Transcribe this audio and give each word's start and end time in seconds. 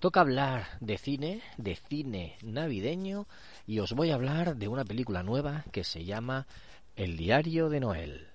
toca 0.00 0.22
hablar 0.22 0.66
de 0.80 0.98
cine, 0.98 1.42
de 1.58 1.76
cine 1.76 2.36
navideño, 2.42 3.28
y 3.66 3.78
os 3.78 3.92
voy 3.92 4.10
a 4.10 4.14
hablar 4.14 4.56
de 4.56 4.66
una 4.66 4.84
película 4.84 5.22
nueva 5.22 5.64
que 5.70 5.84
se 5.84 6.04
llama 6.04 6.46
El 6.96 7.16
diario 7.16 7.68
de 7.68 7.80
Noel. 7.80 8.26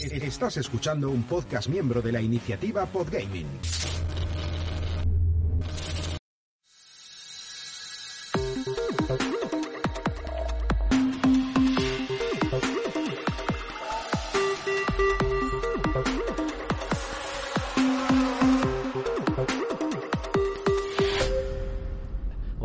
Estás 0.00 0.56
escuchando 0.56 1.10
un 1.10 1.24
podcast 1.24 1.68
miembro 1.68 2.00
de 2.00 2.12
la 2.12 2.20
iniciativa 2.20 2.86
Podgaming. 2.86 3.46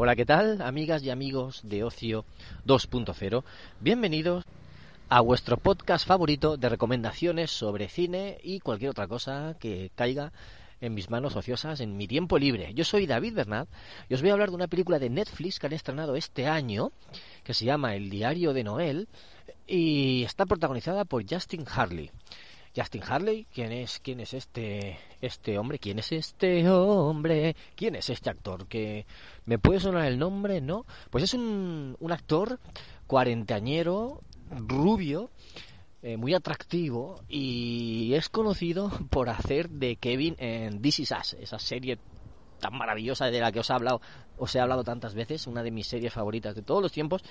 Hola, 0.08 0.16
¿qué 0.16 0.26
tal, 0.26 0.62
amigas 0.62 1.04
y 1.04 1.10
amigos 1.10 1.60
de 1.64 1.84
Ocio 1.84 2.24
2.0? 2.66 3.44
Bienvenidos 3.82 4.46
a 5.10 5.20
vuestro 5.20 5.58
podcast 5.58 6.08
favorito 6.08 6.56
de 6.56 6.70
recomendaciones 6.70 7.52
sobre 7.52 7.90
cine 7.90 8.38
y 8.42 8.62
cualquier 8.62 8.92
otra 8.92 9.10
cosa 9.10 9.58
que 9.60 9.92
caiga 9.96 10.32
en 10.80 10.94
mis 10.94 11.10
manos 11.10 11.36
ociosas 11.36 11.82
en 11.82 11.98
mi 11.98 12.08
tiempo 12.08 12.38
libre. 12.40 12.74
Yo 12.74 12.86
soy 12.86 13.06
David 13.06 13.34
Bernat 13.34 13.68
y 14.08 14.14
os 14.14 14.22
voy 14.22 14.30
a 14.30 14.34
hablar 14.34 14.48
de 14.48 14.56
una 14.56 14.70
película 14.70 14.98
de 14.98 15.10
Netflix 15.10 15.60
que 15.60 15.68
han 15.68 15.74
estrenado 15.74 16.16
este 16.16 16.48
año 16.48 16.94
que 17.44 17.54
se 17.54 17.66
llama 17.66 17.94
El 17.94 18.10
diario 18.10 18.54
de 18.54 18.64
Noel 18.64 19.10
y 19.68 20.24
está 20.24 20.46
protagonizada 20.46 21.04
por 21.04 21.30
Justin 21.30 21.66
Harley. 21.70 22.12
Justin 22.78 23.02
Harley, 23.08 23.48
¿quién 23.52 23.72
es, 23.72 24.00
quién 24.00 24.20
es 24.20 24.36
este, 24.36 25.00
este 25.20 25.58
hombre? 25.58 25.80
¿Quién 25.80 25.98
es 25.98 26.12
este 26.12 26.70
hombre? 26.70 27.56
¿Quién 27.76 27.96
es 27.96 28.10
este 28.12 28.30
actor? 28.30 28.68
Que 28.68 29.08
me 29.46 29.58
puede 29.58 29.80
sonar 29.80 30.06
el 30.06 30.20
nombre, 30.20 30.62
¿no? 30.62 30.86
Pues 31.10 31.24
es 31.24 31.34
un, 31.34 31.98
un 32.00 32.12
actor 32.12 32.60
cuarentañero, 33.08 34.22
rubio, 34.52 35.32
eh, 36.04 36.18
muy 36.18 36.36
atractivo 36.36 37.24
y 37.28 38.14
es 38.14 38.30
conocido 38.30 38.92
por 39.10 39.30
hacer 39.30 39.70
de 39.70 39.96
Kevin 39.96 40.36
en 40.38 40.80
This 40.80 41.00
Is 41.00 41.12
Us, 41.20 41.34
esa 41.34 41.58
serie 41.58 41.98
tan 42.60 42.78
maravillosa 42.78 43.26
de 43.26 43.40
la 43.40 43.52
que 43.52 43.62
os 43.62 43.70
he 43.72 43.74
hablado, 43.74 44.02
os 44.38 44.56
he 44.56 44.60
hablado 44.60 44.84
tantas 44.84 45.16
veces, 45.16 45.48
una 45.48 45.64
de 45.64 45.72
mis 45.72 45.88
series 45.88 46.14
favoritas 46.14 46.54
de 46.54 46.62
todos 46.62 46.84
los 46.84 46.92
tiempos. 46.92 47.24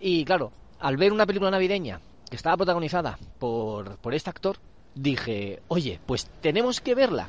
Y 0.00 0.24
claro, 0.24 0.52
al 0.78 0.96
ver 0.96 1.12
una 1.12 1.26
película 1.26 1.50
navideña 1.50 2.00
que 2.30 2.36
estaba 2.36 2.56
protagonizada 2.56 3.18
por, 3.38 3.98
por 3.98 4.14
este 4.14 4.30
actor, 4.30 4.58
dije, 4.94 5.60
oye, 5.68 6.00
pues 6.06 6.26
tenemos 6.40 6.80
que 6.80 6.94
verla. 6.94 7.28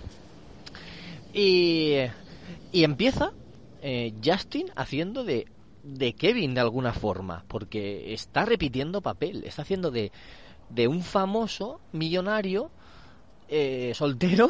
Y, 1.34 1.98
y 2.72 2.84
empieza 2.84 3.32
eh, 3.82 4.14
Justin 4.24 4.68
haciendo 4.76 5.24
de, 5.24 5.48
de 5.84 6.14
Kevin 6.14 6.54
de 6.54 6.62
alguna 6.62 6.94
forma, 6.94 7.44
porque 7.48 8.14
está 8.14 8.46
repitiendo 8.46 9.02
papel, 9.02 9.44
está 9.44 9.64
haciendo 9.64 9.92
de, 9.92 10.12
de 10.70 10.88
un 10.88 11.02
famoso 11.04 11.80
millonario 11.92 12.72
eh, 13.48 13.92
soltero, 13.94 14.50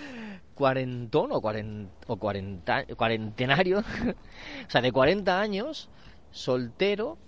cuarentón 0.54 1.32
o, 1.32 1.40
cuarent, 1.40 1.90
o 2.06 2.16
cuarenta, 2.16 2.84
cuarentenario, 2.84 3.78
o 4.66 4.70
sea, 4.70 4.80
de 4.80 4.92
40 4.92 5.40
años, 5.40 5.88
soltero, 6.32 7.18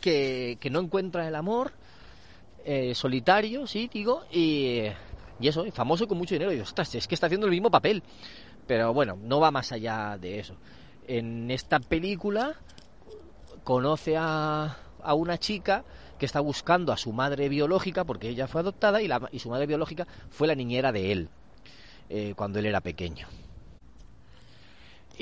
que, 0.00 0.58
que 0.60 0.70
no 0.70 0.80
encuentra 0.80 1.26
el 1.26 1.34
amor 1.34 1.72
eh, 2.64 2.94
solitario, 2.94 3.66
sí, 3.66 3.90
digo, 3.92 4.24
y, 4.30 4.84
y 5.40 5.48
eso, 5.48 5.64
famoso 5.72 6.06
con 6.06 6.18
mucho 6.18 6.34
dinero. 6.34 6.52
Y 6.52 6.60
ostras, 6.60 6.94
es 6.94 7.06
que 7.06 7.14
está 7.14 7.26
haciendo 7.26 7.46
el 7.46 7.52
mismo 7.52 7.70
papel. 7.70 8.02
Pero 8.66 8.94
bueno, 8.94 9.18
no 9.20 9.40
va 9.40 9.50
más 9.50 9.72
allá 9.72 10.16
de 10.18 10.38
eso. 10.38 10.54
En 11.06 11.50
esta 11.50 11.80
película 11.80 12.54
conoce 13.64 14.16
a, 14.16 14.76
a 15.02 15.14
una 15.14 15.38
chica 15.38 15.84
que 16.18 16.26
está 16.26 16.40
buscando 16.40 16.92
a 16.92 16.96
su 16.96 17.12
madre 17.12 17.48
biológica, 17.48 18.04
porque 18.04 18.28
ella 18.28 18.46
fue 18.46 18.60
adoptada 18.60 19.02
y, 19.02 19.08
la, 19.08 19.28
su 19.38 19.50
madre 19.50 19.66
biológica 19.66 20.06
fue 20.30 20.46
la 20.46 20.54
niñera 20.54 20.92
de 20.92 21.10
él, 21.10 21.28
eh, 22.08 22.34
cuando 22.36 22.60
él 22.60 22.66
era 22.66 22.80
pequeño. 22.80 23.26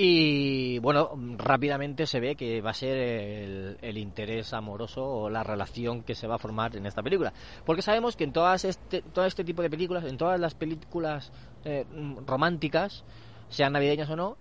Y 0.03 0.79
bueno, 0.79 1.11
rápidamente 1.37 2.07
se 2.07 2.21
ve 2.21 2.35
que 2.35 2.63
va 2.63 2.71
a 2.71 2.73
ser 2.73 3.77
el, 3.83 3.99
interés 3.99 4.55
amoroso 4.55 5.05
o 5.05 5.29
la 5.29 5.43
relación 5.43 6.05
que 6.05 6.15
se 6.15 6.27
va 6.27 6.37
a 6.37 6.39
formar 6.39 6.75
en 6.75 6.87
esta 6.87 7.03
película. 7.03 7.35
Porque 7.67 7.83
sabemos 7.83 8.17
que 8.17 8.25
en 8.25 8.33
todas 8.33 8.65
este, 8.65 9.03
todo 9.03 9.27
este 9.27 9.45
tipo 9.45 9.61
de 9.61 9.69
películas, 9.69 10.05
en 10.05 10.17
todas 10.17 10.41
las 10.41 10.55
películas 10.55 11.31
eh, 11.67 11.85
románticas, 12.27 13.05
sean 13.51 13.75
navideñas 13.75 14.09
o 14.09 14.17
no, 14.17 14.39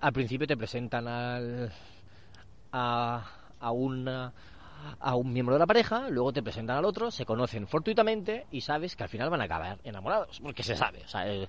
al 0.00 0.14
principio 0.14 0.46
te 0.46 0.56
presentan 0.56 1.06
al, 1.08 1.72
a, 2.72 3.22
a 3.60 3.70
una 3.72 4.32
a 5.00 5.14
un 5.14 5.32
miembro 5.32 5.54
de 5.54 5.58
la 5.58 5.66
pareja, 5.66 6.08
luego 6.10 6.32
te 6.32 6.42
presentan 6.42 6.76
al 6.76 6.84
otro, 6.84 7.10
se 7.10 7.24
conocen 7.24 7.66
fortuitamente 7.66 8.46
y 8.50 8.60
sabes 8.60 8.96
que 8.96 9.02
al 9.02 9.08
final 9.08 9.30
van 9.30 9.40
a 9.40 9.44
acabar 9.44 9.78
enamorados, 9.84 10.40
porque 10.40 10.62
se 10.62 10.76
sabe. 10.76 11.02
O 11.04 11.08
sea, 11.08 11.26
eh, 11.32 11.48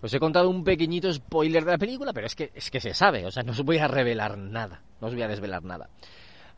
os 0.00 0.12
he 0.12 0.18
contado 0.18 0.48
un 0.48 0.64
pequeñito 0.64 1.12
spoiler 1.12 1.64
de 1.64 1.72
la 1.72 1.78
película, 1.78 2.12
pero 2.12 2.26
es 2.26 2.34
que, 2.34 2.50
es 2.54 2.70
que 2.70 2.80
se 2.80 2.94
sabe, 2.94 3.26
o 3.26 3.30
sea, 3.30 3.42
no 3.42 3.52
os 3.52 3.62
voy 3.62 3.78
a 3.78 3.88
revelar 3.88 4.38
nada, 4.38 4.82
no 5.00 5.08
os 5.08 5.14
voy 5.14 5.22
a 5.22 5.28
desvelar 5.28 5.62
nada. 5.64 5.88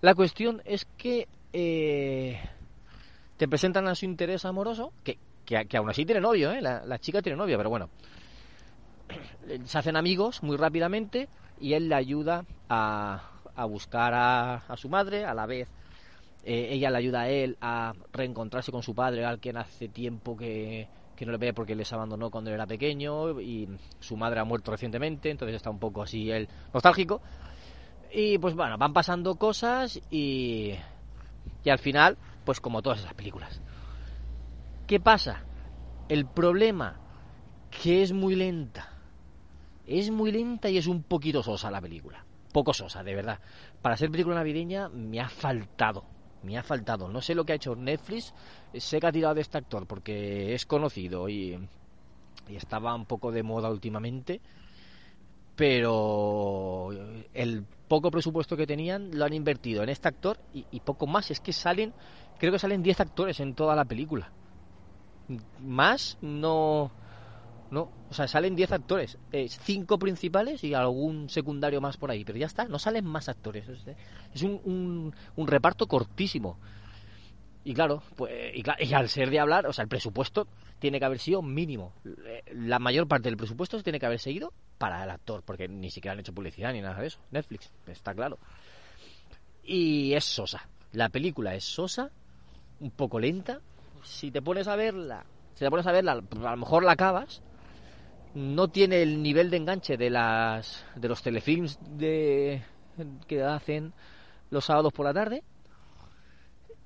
La 0.00 0.14
cuestión 0.14 0.62
es 0.64 0.86
que 0.96 1.28
eh, 1.52 2.40
te 3.36 3.48
presentan 3.48 3.88
a 3.88 3.94
su 3.94 4.04
interés 4.04 4.44
amoroso, 4.44 4.92
que, 5.02 5.18
que, 5.44 5.76
aún 5.76 5.90
así 5.90 6.04
tiene 6.04 6.20
novio, 6.20 6.52
¿eh? 6.52 6.60
la, 6.60 6.98
chica 6.98 7.22
tiene 7.22 7.36
novio, 7.36 7.56
pero 7.56 7.70
bueno. 7.70 7.88
Se 9.64 9.78
hacen 9.78 9.96
amigos 9.96 10.42
muy 10.42 10.56
rápidamente 10.56 11.28
y 11.60 11.74
él 11.74 11.88
le 11.88 11.94
ayuda 11.94 12.44
a, 12.68 13.30
a 13.54 13.64
buscar 13.66 14.12
a 14.14 14.76
su 14.76 14.88
madre, 14.88 15.24
a 15.24 15.34
la 15.34 15.46
vez 15.46 15.68
eh, 16.44 16.68
ella 16.72 16.90
le 16.90 16.98
ayuda 16.98 17.22
a 17.22 17.28
él 17.28 17.56
a 17.60 17.94
reencontrarse 18.12 18.70
con 18.70 18.82
su 18.82 18.94
padre, 18.94 19.24
al 19.24 19.40
quien 19.40 19.56
hace 19.56 19.88
tiempo 19.88 20.36
que, 20.36 20.86
que 21.16 21.24
no 21.24 21.32
le 21.32 21.38
ve 21.38 21.54
porque 21.54 21.74
les 21.74 21.90
abandonó 21.92 22.30
cuando 22.30 22.50
él 22.50 22.54
era 22.54 22.66
pequeño 22.66 23.40
y 23.40 23.68
su 23.98 24.16
madre 24.16 24.40
ha 24.40 24.44
muerto 24.44 24.70
recientemente, 24.70 25.30
entonces 25.30 25.56
está 25.56 25.70
un 25.70 25.78
poco 25.78 26.02
así 26.02 26.30
él 26.30 26.48
nostálgico. 26.72 27.22
Y 28.12 28.38
pues 28.38 28.54
bueno, 28.54 28.76
van 28.76 28.92
pasando 28.92 29.36
cosas 29.36 30.00
y, 30.10 30.74
y 31.64 31.70
al 31.70 31.78
final, 31.78 32.18
pues 32.44 32.60
como 32.60 32.82
todas 32.82 33.00
esas 33.00 33.14
películas. 33.14 33.60
¿Qué 34.86 35.00
pasa? 35.00 35.44
El 36.10 36.26
problema, 36.26 37.00
que 37.70 38.02
es 38.02 38.12
muy 38.12 38.36
lenta. 38.36 38.90
Es 39.86 40.10
muy 40.10 40.30
lenta 40.30 40.68
y 40.68 40.76
es 40.76 40.86
un 40.86 41.02
poquito 41.02 41.42
sosa 41.42 41.70
la 41.70 41.80
película. 41.80 42.24
Poco 42.52 42.74
sosa, 42.74 43.02
de 43.02 43.14
verdad. 43.14 43.40
Para 43.80 43.96
ser 43.96 44.10
película 44.10 44.36
navideña 44.36 44.88
me 44.90 45.20
ha 45.20 45.28
faltado 45.28 46.13
me 46.44 46.58
ha 46.58 46.62
faltado. 46.62 47.08
No 47.08 47.20
sé 47.20 47.34
lo 47.34 47.44
que 47.44 47.52
ha 47.52 47.56
hecho 47.56 47.74
Netflix, 47.74 48.32
sé 48.74 49.00
que 49.00 49.06
ha 49.06 49.12
tirado 49.12 49.34
de 49.34 49.40
este 49.40 49.58
actor 49.58 49.86
porque 49.86 50.54
es 50.54 50.66
conocido 50.66 51.28
y, 51.28 51.58
y 52.48 52.56
estaba 52.56 52.94
un 52.94 53.06
poco 53.06 53.32
de 53.32 53.42
moda 53.42 53.70
últimamente, 53.70 54.40
pero 55.56 56.90
el 57.32 57.64
poco 57.88 58.10
presupuesto 58.10 58.56
que 58.56 58.66
tenían 58.66 59.16
lo 59.16 59.24
han 59.24 59.32
invertido 59.32 59.82
en 59.82 59.88
este 59.88 60.08
actor 60.08 60.38
y, 60.52 60.66
y 60.70 60.80
poco 60.80 61.06
más. 61.06 61.30
Es 61.30 61.40
que 61.40 61.52
salen, 61.52 61.92
creo 62.38 62.52
que 62.52 62.58
salen 62.58 62.82
10 62.82 63.00
actores 63.00 63.40
en 63.40 63.54
toda 63.54 63.74
la 63.76 63.84
película. 63.84 64.30
Más 65.60 66.18
no... 66.20 66.90
No, 67.74 67.90
o 68.08 68.14
sea, 68.14 68.28
salen 68.28 68.54
10 68.54 68.70
actores, 68.70 69.18
5 69.32 69.94
eh, 69.94 69.98
principales 69.98 70.62
y 70.62 70.74
algún 70.74 71.28
secundario 71.28 71.80
más 71.80 71.96
por 71.96 72.08
ahí, 72.08 72.24
pero 72.24 72.38
ya 72.38 72.46
está, 72.46 72.66
no 72.66 72.78
salen 72.78 73.04
más 73.04 73.28
actores. 73.28 73.66
Es 74.32 74.42
un, 74.42 74.60
un, 74.64 75.14
un 75.34 75.46
reparto 75.48 75.88
cortísimo. 75.88 76.56
Y 77.64 77.74
claro, 77.74 78.00
pues, 78.14 78.32
y, 78.54 78.94
al 78.94 79.08
ser 79.08 79.28
de 79.28 79.40
hablar, 79.40 79.66
o 79.66 79.72
sea, 79.72 79.82
el 79.82 79.88
presupuesto 79.88 80.46
tiene 80.78 81.00
que 81.00 81.04
haber 81.04 81.18
sido 81.18 81.42
mínimo. 81.42 81.94
La 82.52 82.78
mayor 82.78 83.08
parte 83.08 83.28
del 83.28 83.36
presupuesto 83.36 83.82
tiene 83.82 83.98
que 83.98 84.06
haber 84.06 84.20
seguido 84.20 84.52
para 84.78 85.02
el 85.02 85.10
actor, 85.10 85.42
porque 85.44 85.66
ni 85.66 85.90
siquiera 85.90 86.12
han 86.12 86.20
hecho 86.20 86.32
publicidad 86.32 86.72
ni 86.72 86.80
nada 86.80 87.00
de 87.00 87.08
eso. 87.08 87.18
Netflix, 87.32 87.72
está 87.88 88.14
claro. 88.14 88.38
Y 89.64 90.12
es 90.12 90.24
sosa. 90.24 90.68
La 90.92 91.08
película 91.08 91.56
es 91.56 91.64
sosa, 91.64 92.12
un 92.78 92.92
poco 92.92 93.18
lenta. 93.18 93.58
Si 94.04 94.30
te 94.30 94.40
pones 94.40 94.68
a 94.68 94.76
verla, 94.76 95.26
si 95.54 95.64
te 95.64 95.70
pones 95.70 95.88
a 95.88 95.92
verla, 95.92 96.12
a 96.12 96.50
lo 96.50 96.56
mejor 96.56 96.84
la 96.84 96.92
acabas, 96.92 97.42
no 98.34 98.68
tiene 98.68 99.02
el 99.02 99.22
nivel 99.22 99.48
de 99.48 99.56
enganche 99.56 99.96
de 99.96 100.10
las 100.10 100.84
de 100.96 101.08
los 101.08 101.22
telefilms 101.22 101.78
de 101.96 102.62
que 103.26 103.42
hacen 103.42 103.92
los 104.50 104.64
sábados 104.64 104.92
por 104.92 105.06
la 105.06 105.14
tarde. 105.14 105.42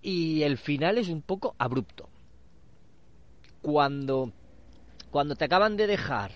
Y 0.01 0.43
el 0.43 0.59
final 0.59 0.99
es 0.99 1.09
un 1.09 1.23
poco 1.23 1.55
abrupto. 1.59 2.09
Cuando 3.63 4.33
cuando 5.11 5.35
te 5.35 5.47
acaban 5.47 5.77
de 5.77 5.87
dejar 5.87 6.33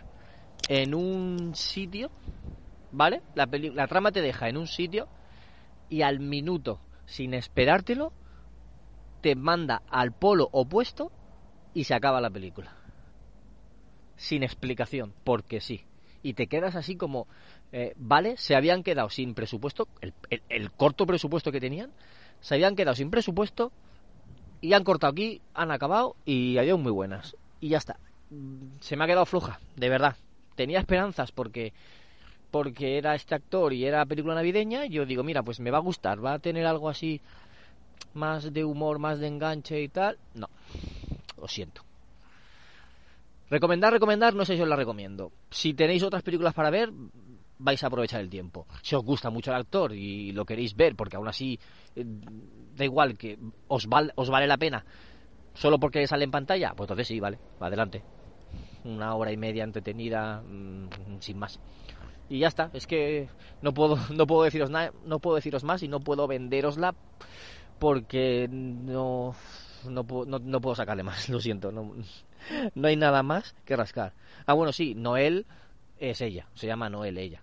en 0.69 0.95
un 0.95 1.55
sitio 1.55 2.11
vale 2.91 3.23
la, 3.35 3.49
la 3.75 3.87
trama 3.87 4.13
te 4.13 4.23
deja 4.23 4.49
en 4.49 4.57
un 4.57 4.67
sitio 4.67 5.09
y 5.91 6.03
al 6.03 6.21
minuto 6.21 6.81
sin 7.05 7.35
esperártelo 7.35 8.13
te 9.21 9.35
manda 9.35 9.83
al 9.91 10.13
polo 10.13 10.49
opuesto 10.53 11.13
y 11.75 11.85
se 11.85 11.95
acaba 11.95 12.21
la 12.21 12.31
película 12.31 12.82
sin 14.17 14.43
explicación, 14.43 15.13
porque 15.25 15.61
sí. 15.61 15.85
y 16.23 16.35
te 16.35 16.47
quedas 16.47 16.77
así 16.77 16.97
como, 16.97 17.27
eh, 17.73 17.95
vale, 17.97 18.37
se 18.37 18.55
habían 18.55 18.83
quedado 18.83 19.11
sin 19.11 19.35
presupuesto, 19.35 19.89
el, 20.01 20.13
el, 20.49 20.71
corto 20.71 21.07
presupuesto 21.07 21.51
que 21.51 21.61
tenían, 21.61 21.91
se 22.41 22.55
habían 22.55 22.77
quedado 22.77 22.95
sin 22.95 23.11
presupuesto 23.11 23.73
y 24.61 24.73
han 24.75 24.85
cortado 24.85 25.13
aquí, 25.13 25.41
han 25.55 25.71
acabado 25.71 26.17
y 26.25 26.59
había 26.59 26.77
muy 26.77 26.93
buenas. 26.93 27.37
Y 27.61 27.69
ya 27.71 27.79
está. 27.79 27.99
Se 28.81 28.97
me 28.97 29.05
ha 29.05 29.07
quedado 29.07 29.27
floja, 29.27 29.61
de 29.77 29.89
verdad. 29.89 30.17
Tenía 30.55 30.79
esperanzas 30.79 31.33
porque 31.33 31.73
porque 32.51 32.99
era 32.99 33.15
este 33.15 33.35
actor 33.35 33.73
y 33.73 33.87
era 33.87 34.05
película 34.05 34.35
navideña, 34.35 34.85
yo 34.85 35.07
digo, 35.07 35.25
mira, 35.25 35.43
pues 35.43 35.59
me 35.59 35.71
va 35.71 35.79
a 35.79 35.81
gustar, 35.81 36.23
va 36.23 36.35
a 36.35 36.39
tener 36.39 36.67
algo 36.67 36.91
así 36.91 37.23
más 38.13 38.53
de 38.53 38.63
humor, 38.63 38.99
más 38.99 39.19
de 39.21 39.29
enganche 39.29 39.81
y 39.81 39.89
tal. 39.89 40.19
No, 40.35 40.51
lo 41.41 41.49
siento. 41.49 41.83
Recomendar, 43.53 43.93
recomendar, 43.93 44.35
no 44.35 44.47
sé 44.47 44.57
si 44.57 44.63
os 44.63 44.69
la 44.69 44.77
recomiendo. 44.77 45.31
Si 45.51 45.75
tenéis 45.75 46.03
otras 46.03 46.23
películas 46.23 46.55
para 46.55 46.71
ver, 46.71 46.91
vais 47.59 47.85
a 47.85 47.87
aprovechar 47.87 48.23
el 48.23 48.31
tiempo. 48.31 48.67
Si 48.81 48.95
os 48.95 49.05
gusta 49.05 49.29
mucho 49.29 49.51
el 49.51 49.59
actor 49.59 49.93
y 49.93 50.33
lo 50.33 50.47
queréis 50.47 50.75
ver, 50.75 50.97
porque 50.97 51.17
aún 51.17 51.29
así 51.29 51.61
eh, 51.95 52.03
da 52.75 52.87
igual 52.87 53.19
que 53.19 53.39
os, 53.69 53.87
os 54.15 54.31
vale 54.31 54.47
la 54.47 54.57
pena 54.57 54.83
solo 55.53 55.79
porque 55.79 56.07
sale 56.07 56.25
en 56.25 56.31
pantalla, 56.31 56.73
pues 56.75 56.87
entonces 56.87 57.07
sí, 57.07 57.21
vale, 57.21 57.39
adelante. 57.61 58.03
Una 58.85 59.15
hora 59.17 59.31
y 59.31 59.37
media 59.37 59.65
entretenida, 59.65 60.41
mm, 60.41 61.21
sin 61.21 61.39
más. 61.39 61.61
Y 62.31 62.39
ya 62.39 62.49
está, 62.49 62.71
es 62.73 62.87
que 62.87 63.29
no 63.61 63.75
puedo, 63.75 63.99
no 64.17 64.27
puedo 64.27 64.45
deciros 64.45 64.71
nada, 64.71 64.93
no 65.05 65.19
puedo 65.19 65.37
deciros 65.37 65.63
más 65.63 65.83
y 65.83 65.89
no 65.89 66.01
puedo 66.01 66.27
venderosla 66.27 66.95
porque 67.79 68.49
no, 68.51 69.35
no, 69.85 70.05
puedo, 70.05 70.39
no, 70.39 70.61
puedo 70.61 70.75
sacarle 70.75 71.03
más, 71.03 71.29
lo 71.31 71.41
siento, 71.41 71.73
no, 71.73 71.95
no 72.75 72.89
hay 72.89 72.97
nada 72.97 73.23
más 73.23 73.55
que 73.65 73.77
rascar. 73.77 74.13
Ah, 74.47 74.55
bueno, 74.55 74.73
sí, 74.73 74.95
Noel 74.95 75.47
es 75.99 76.21
ella, 76.21 76.49
se 76.55 76.67
llama 76.67 76.91
Noel 76.91 77.19
ella. 77.19 77.43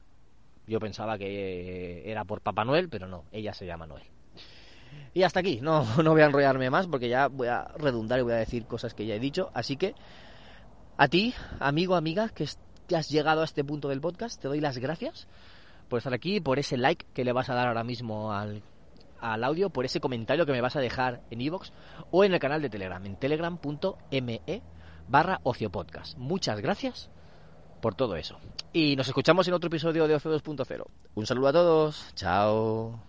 Yo 0.68 0.80
pensaba 0.80 1.18
que 1.18 2.10
era 2.10 2.26
por 2.26 2.42
Papá 2.42 2.64
Noel, 2.64 2.90
pero 2.90 3.08
no, 3.08 3.26
ella 3.32 3.54
se 3.54 3.66
llama 3.66 3.88
Noel. 3.88 4.04
Y 5.14 5.24
hasta 5.24 5.40
aquí, 5.40 5.60
no, 5.62 5.86
no 6.04 6.12
voy 6.12 6.22
a 6.22 6.26
enrollarme 6.26 6.70
más 6.70 6.88
porque 6.88 7.10
ya 7.10 7.28
voy 7.28 7.48
a 7.48 7.66
redundar 7.78 8.20
y 8.20 8.24
voy 8.24 8.34
a 8.34 8.38
decir 8.38 8.66
cosas 8.66 8.94
que 8.94 9.06
ya 9.06 9.16
he 9.16 9.20
dicho. 9.20 9.50
Así 9.54 9.78
que 9.78 9.96
a 10.98 11.08
ti, 11.08 11.34
amigo, 11.60 11.96
amiga, 11.96 12.30
que, 12.30 12.46
has 12.96 13.10
llegado 13.10 13.42
a 13.42 13.46
este 13.46 13.64
punto 13.64 13.90
del 13.90 14.02
podcast, 14.02 14.42
te 14.42 14.48
doy 14.48 14.60
las 14.60 14.78
gracias 14.78 15.28
por 15.88 16.00
estar 16.00 16.14
aquí, 16.14 16.40
por 16.40 16.60
ese 16.60 16.78
like 16.78 17.06
que 17.14 17.24
le 17.24 17.32
vas 17.32 17.50
a 17.50 17.56
dar 17.56 17.68
ahora 17.68 17.84
mismo 17.84 18.34
al, 18.34 18.62
al 19.22 19.44
audio, 19.44 19.70
por 19.70 19.86
ese 19.86 20.00
comentario 20.00 20.46
que 20.46 20.52
me 20.52 20.62
vas 20.62 20.76
a 20.76 20.82
dejar 20.82 21.22
en 21.30 21.42
iVoox 21.42 21.72
o 22.12 22.24
en 22.24 22.34
el 22.34 22.40
canal 22.40 22.62
de 22.62 22.70
Telegram, 22.70 23.06
en 23.06 23.16
telegram.me 23.16 24.62
barra 25.08 25.40
ociopodcast. 25.44 26.18
Muchas 26.18 26.62
gracias 26.62 27.10
por 27.82 27.96
todo 27.96 28.16
eso. 28.16 28.38
Y 28.74 28.96
nos 28.96 29.08
escuchamos 29.08 29.48
en 29.48 29.54
otro 29.54 29.68
episodio 29.68 30.08
de 30.08 30.16
Ocio 30.16 30.32
2.0. 30.32 30.86
Un 31.16 31.26
saludo 31.26 31.48
a 31.48 31.54
todos. 31.54 32.12
Chao. 32.16 33.09